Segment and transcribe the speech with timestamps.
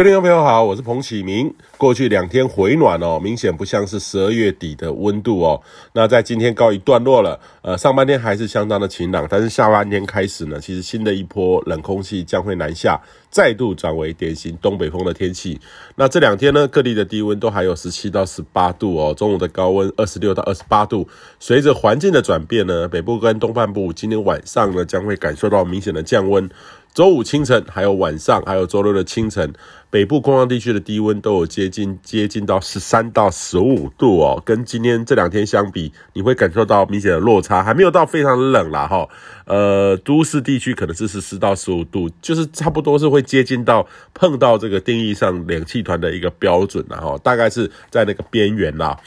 [0.00, 1.52] 各位听众朋友好，我是彭启明。
[1.76, 5.60] 过去两天回暖哦，明显不像是十二月底的温度哦。
[5.92, 15.60] 那在今天告一段落了，呃，上半天还是相当的晴朗，但是下半天开始呢，其实新的一波冷空气将会南下，再度转为典型东北风的天气。
[15.96, 21.06] 那这两天呢，各地的低温都还有十七到十八度哦，中午的高温二十六到二十八度。
[21.38, 26.48] 随着环境的转变呢，北部跟东半部今天晚上呢，将会感受到明显的降温。
[26.92, 29.52] 周五清晨，还有晚上，还有周六的清晨，
[29.90, 39.08] 北部空旷地区的低温都有接近接近到十三到十五度哦，跟今天这两天相比，你会感受到明显的落差，还没有到非常冷啦哈。
[39.44, 48.98] 呃，都市地区可能是十四到十五度，就是差不多是会接近到碰到这个定义上冷气团的一个标准啦哈，大概是在那个边缘啦。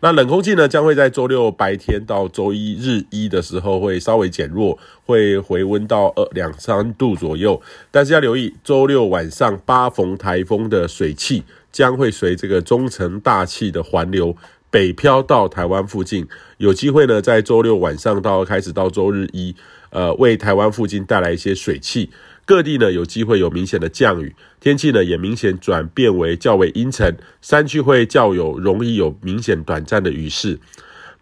[0.00, 7.60] 那冷空气呢，将会在周六白天到周一日一的时候会稍微减弱，会回温到二两三度左右。
[7.90, 14.36] 但是要留意，周六晚上八逢台风的水汽将会随这个中层大气的环流
[14.70, 19.56] 北漂到台湾附近，有机会呢在周六晚上到开始到周日一，
[19.90, 22.10] 呃，为台湾附近带来一些水汽。
[22.46, 30.58] 各地呢有机会有明显的降雨，天气呢也明显转变为较为阴沉，山区会较有容易有明显短暂的雨势。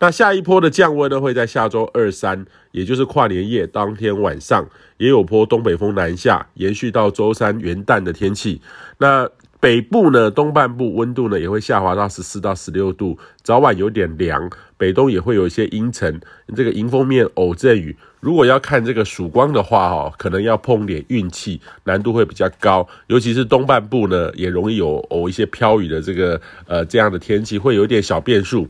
[0.01, 8.61] 那下一波的降温呢会在下周二三，也就是跨年夜当天晚上，也有波东北风南下，延续到周三元旦的天气。
[8.99, 9.27] 那
[9.65, 14.51] 北部呢，东半部温度呢也会下滑到十四到十六度，早晚有点凉。
[14.77, 16.21] 北东也会有一些阴沉，
[16.55, 17.97] 这个迎风面偶阵雨。
[18.21, 22.87] 如果要看这个曙光的话，哈，可能要碰点运气，难度会比较高。
[23.07, 28.69] 尤其是东半部呢，也容易有偶一些飘雨的这个呃这样的天气，会有点小变数。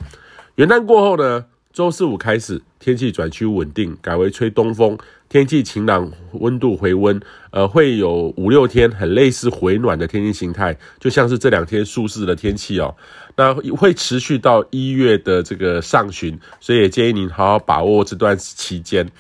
[0.55, 4.97] 元旦过后呢，周四五开始天气转趋稳定，改为吹东风。
[5.29, 12.95] 天气晴朗，温度回温，呃，会有五六天很类似回暖的天气形态，就像是这两天舒适的天气哦。
[13.35, 19.11] 那会持续到一月的这个上旬，所以也建议您好好把握这段期间。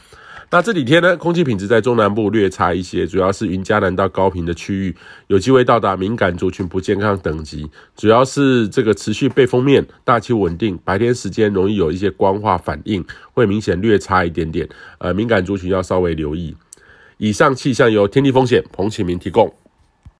[0.54, 4.94] 那这几天呢，空气品质在中南部略差一些，主要是云嘉南到高屏的区域
[5.26, 16.54] 有机会到达敏感族群不健康等级，主要是这个持续背风面，大气稳定，白天时间容易有一些光化反应，会明显略差一点点，呃，敏感族群要稍微留意。
[17.18, 19.52] 以上气象由天地风险彭启明提供。